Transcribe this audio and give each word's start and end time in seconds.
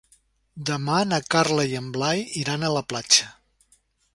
Demà 0.69 0.95
na 1.09 1.19
Carla 1.35 1.65
i 1.73 1.77
en 1.81 1.91
Blai 1.99 2.25
iran 2.45 2.65
a 2.65 2.73
la 2.79 2.83
platja. 2.95 3.29